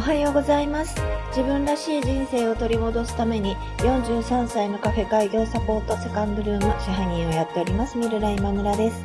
[0.00, 0.98] おはようございます。
[1.28, 9.04] 自分らしい人生を取り戻すために43歳のカフェ開業サポートセカンドルーム支配人をやっておりますミルラ今村です。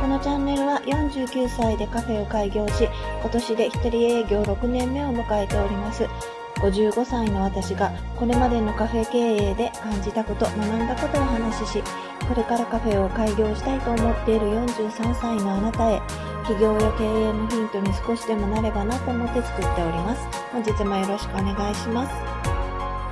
[0.00, 2.88] このチャンネルは49歳でカフェを開業し、
[3.20, 6.08] 今年で一人営業6年目を迎えております。
[6.56, 11.84] 55歳の私がこれまでのカフェ経営で感じたこと、学んだことをお話しし、
[12.28, 16.00] これからカフェを開業したいと思っている43歳のあなたへ、
[16.46, 20.26] 企業や経営のヒントに少しでもなればなと思って作っております。
[20.52, 22.12] 本日もよろしくお願いします。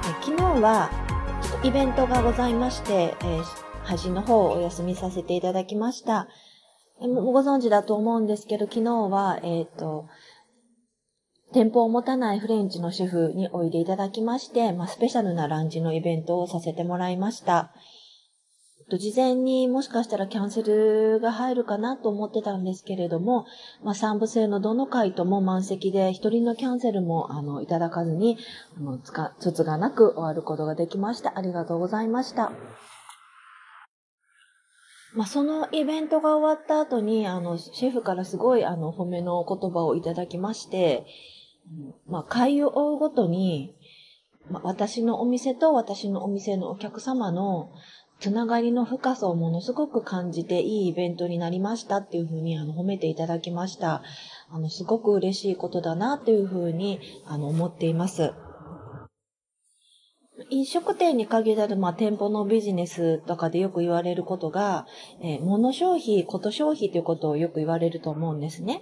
[0.09, 0.91] え昨日は
[1.43, 6.29] ちょっとイベントがございまして、えー端の方をお休みさせていただきました。
[7.01, 10.07] ご存知だと思うんですけど、昨日は、えっ、と、
[11.53, 17.73] 店舗を持たないフレンチの主婦においでいただきまして、まあ、スペシャルなランチのイベントをさせてもらいました。
[18.91, 23.47] と事前にもしかしたらキャンセルが入るかなと思ってたんですけれども、
[23.83, 28.37] まあ、三部制のどの回とも満席で、一人のキャンセルも、あの、いただかずに、
[28.77, 31.39] あの、つか、つつがなく終わることができました。
[31.39, 32.53] ありがとうございました。
[35.15, 41.07] まあ、そのイベントが終わった後に、あの、シェフからすごい、あの、褒めの言葉をいただきまして、
[42.07, 43.75] まあ、会を追うごとに、
[44.51, 47.71] まあ、私のお店と私のお店のお客様の
[48.21, 54.03] つながりの深さをものすごく感じていいイベントになりましたっていうふうにあの褒めていただきました。
[54.51, 58.33] あの、すごく嬉しいことだなというふうにあの思っています。
[60.49, 64.87] 飲食店に限らず、まあ、店舗のビジネスとかでよく言われることが、
[65.23, 68.81] えー物消費、こと消費ということをよく言われると思うんですね。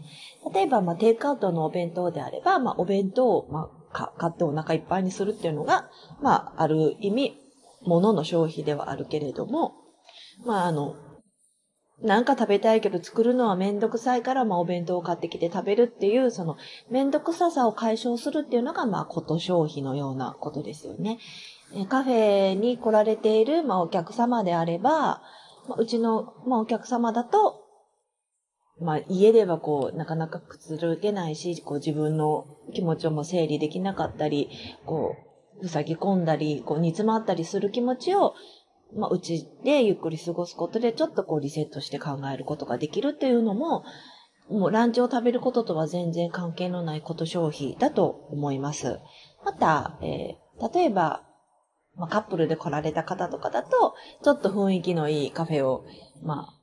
[0.52, 5.91] 例えば、まあ、テイクアウトのお弁当であれば、まあ、お弁当を、まあ、買ってお腹いっぱいにするっていうのが、
[6.23, 7.48] まあ、ある意味、
[7.83, 9.75] 物の消費ではあるけれども、
[10.45, 10.97] まあ、あの、
[12.01, 16.57] なんか食べたいけど作るのはめんどくさいから、まあ、お弁当を買ってきて食べるっていう、その、
[16.91, 21.19] めんどくささを解消するっていうのが、まあ、こと消費のようなことですよね。
[21.89, 25.23] カフェに来られている、まあ、お客様であれば、
[25.69, 27.64] まあ、うちの、まあ、お客様だと、
[28.81, 34.48] まあ、家ではこう、なかなかくつろげないし、こう、自分の気持ちをも整理できなかったり、
[34.86, 35.27] こう、
[35.67, 38.35] 塞ぎ込んだり、こう、煮詰まったりする気持ちを、
[38.95, 43.85] まあ、うちでゆっくり過ごすことで、ちょっとこう、リセットして考えることができるっていうのも、
[44.48, 48.98] もうランチを食べることとは全然関係のないこと消費だと思います。
[49.45, 51.24] また、えー例えば、
[51.96, 55.85] まあ、カップルで来られた方とかだと、ちょっと雰囲気のいいカフェを、
[56.23, 56.55] まあ、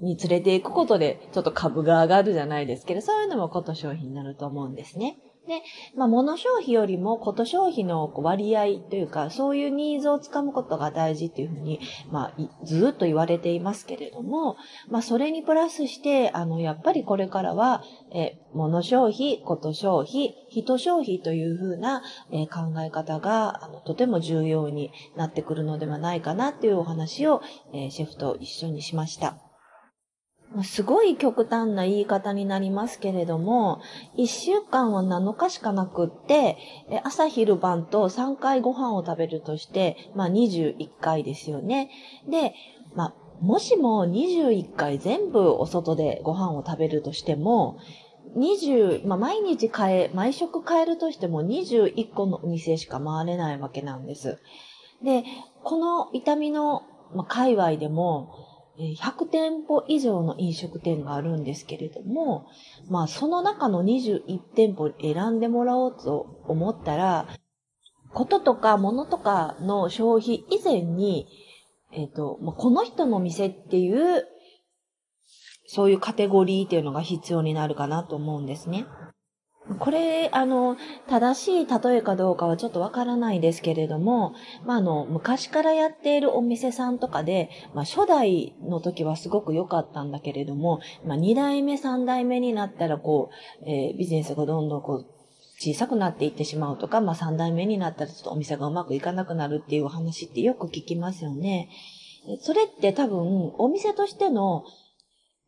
[0.00, 5.18] に連れて行くことで、ちょっと株が上がるじゃないですけど、そういうのもこと消費になると思うんですね。
[5.48, 5.62] で、
[5.96, 11.80] まあ、物消費よりもこと消費の割合というか、そういうニーズをつかむことが大事っていうふうに、
[12.12, 14.56] まあ、ずっと言われていますけれども、
[14.88, 17.82] まあ、それにプラスして、あの、やっぱりこれからは、
[18.12, 27.42] え、物消費、こと消費、人消費というふうな、え考え方が、あの、とても重要になってくるのではないかなっていうお話を、
[27.72, 29.47] えシェフと一緒にしました。
[30.62, 33.80] すごい極端な言い方になりますけれども、
[34.16, 36.56] 1週間は7日しかなくって、
[37.04, 41.90] 朝昼晩と3回ご飯を食べるとして、まあ21回ですよね。
[42.28, 42.54] で、
[42.94, 47.78] まあ、もしも21回全部お外でご飯を食べるとしても、
[48.36, 54.38] 20、まあ、毎日変え、毎食変えるとしても21個のお店しか回れないわけなんです。
[55.02, 55.24] で、
[55.62, 56.82] この痛みの、
[57.14, 58.47] まあ、界隈でも、
[58.78, 62.46] 100店舗以上の飲食店があるんですけれども、
[62.88, 67.28] まあその中の21店舗選んでもらおうと思ったら、
[68.12, 71.26] こととか物とかの消費以前に、
[71.92, 74.26] えっ、と、まこの人の店っていう、
[75.66, 78.86] そういうカテゴリーっていうのが必要になるかなと思うんですね。
[79.78, 80.76] これ、あの、
[81.08, 84.34] 正しい例えかどうかはちょっとわからないですけれども、
[84.64, 93.30] まあ、あの、昔からやっているお店さんとかで、まあ、初代の時はすごく良かったんだけれども、まあ、二代目、三代目になったら、こ
[93.60, 95.06] う、えービジネスがどんどんこう、
[95.60, 101.68] 小さくなっていってしまうとか、まあ、三代目になったらちょっとお店がうまくいかなくなるっていうお話ってよく聞きますよね。
[102.40, 104.64] それって多分、お店としての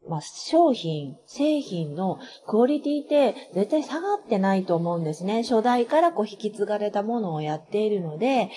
[0.08, 5.42] まあ、商品、製品のクオリティって絶対下がってないと思うんですね。
[5.42, 8.50] 初代からこう引き継がれたものをやっているので、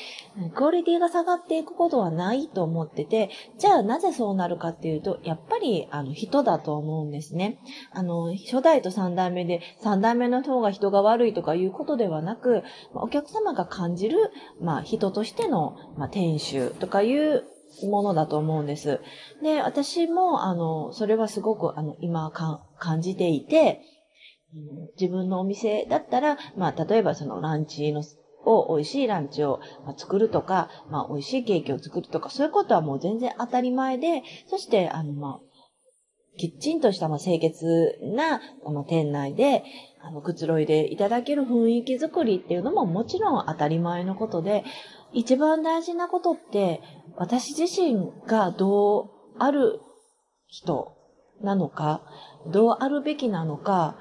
[0.56, 3.30] クオリティが下がっていくことはないと思ってて、
[3.60, 7.60] じゃあなぜそうなるかっていうと、やっぱりあの人だと思うんですね。
[7.92, 12.64] あの、初代と三代目で、三代目の方が人が悪いとかいうことではなく、
[12.94, 14.32] お客様が感じる、
[14.62, 17.44] まあ人としての、まあ店主とかいう
[17.84, 19.00] ものだと思うんです。
[19.42, 23.82] で、私も、あの、それはすごく、あの、今か感じていて、
[25.00, 28.04] 自分のお店だったら、まあ、例えばそのランチの
[28.46, 29.60] を、美味しいランチを
[29.98, 35.54] 作るとか、まあ、美味しいケーキを作るとか、そういうことはもう全然当たり前で、そして、あの、まあ、
[36.38, 39.64] きっちんとした、まあ、清潔な、あの、店内で、
[40.02, 44.64] あの、くつろいでいただける雰囲気づくりっていうのももちろん当たり前のことで、
[45.14, 46.82] 一番大事なことって、
[47.16, 49.80] 私自身がどうある
[50.48, 50.98] 人
[51.42, 52.02] なのか、
[52.48, 53.98] どうあるべきなのか、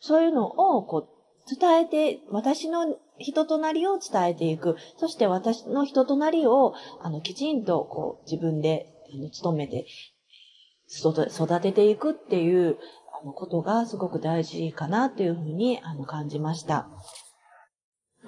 [0.00, 1.12] そういうのを、こう、
[1.58, 4.76] 伝えて、私の人となりを伝えていく。
[4.96, 9.86] そして私の人となりを、あの、きちんと、こう、自分で、あの、努めて、
[10.88, 12.78] 育てていくっていう、
[13.22, 16.88] あの、ことがすごく大事かなというふうに、あの、感じました。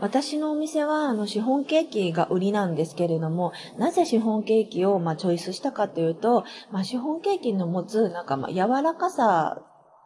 [0.01, 9.63] 私のお店は、あの、シフォンケーキが売りなんですけれども、なぜシフォンケーキを、まあ、チョイスしたかというと、まあ、シフォンケーキの持つ、なんか、まあ、柔らかさ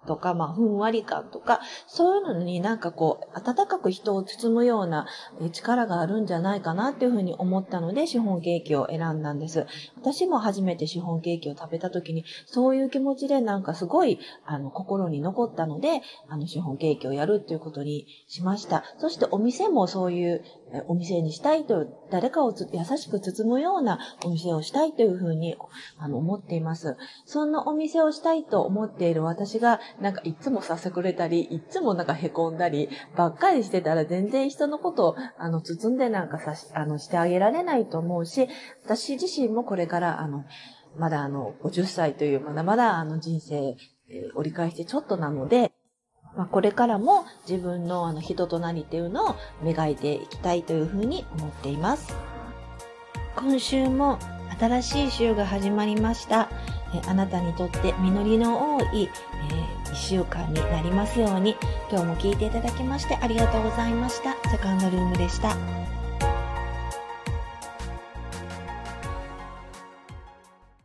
[0.09, 5.07] とか、まあ、ふんわり感とか、そういうのになんかこう、温かく人を包むような
[5.53, 9.67] 力があるんじゃないかなっていうふうに思ったので、シフォンケーキを選んだんです。
[9.97, 18.83] 私も初めてシフォンケーキを食べた時に、そういう気持ちでなんかすごい、あの、心に残ったので、あの、シフォンケーキをやるっていうことにしました。
[18.97, 20.43] そしてお店もそういう
[20.87, 25.57] お店にしたいと、誰かを優しく包むようなお店をしたいというふうに、
[25.99, 26.97] あの、思っています。
[27.25, 38.49] そんなお店をしたいと思っている私が、なんかいつもさせくれたり、いつもなんか凹んだり、ばっかりしてたら全然人のことを、あの、包んでなんかさし、あの、してあげられないと思うし、
[38.85, 40.45] 私自身もこれから、あの、
[40.97, 43.77] まだあの、50歳というまだまだあの人生、
[44.11, 45.73] えー、折り返してちょっとなので、
[46.37, 52.15] まあ、これからも自分のあの人となりっていうのを磨いていきたいというふうに思っています。
[53.37, 54.19] 今週も
[54.59, 56.49] 新しい週が始まりました。
[56.94, 61.56] えあなたにとって実りの多い、え、1週間になりますように、
[61.90, 64.35] 今日も聞いていただきましてありがとうございました。
[64.50, 65.56] セカンドルームでした。